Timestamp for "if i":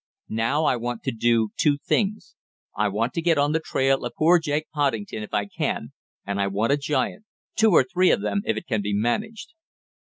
5.21-5.45